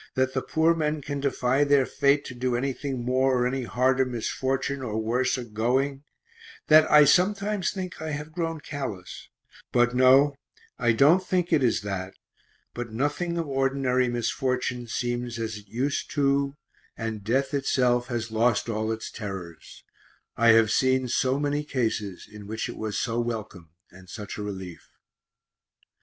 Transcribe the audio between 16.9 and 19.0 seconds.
and death itself has lost all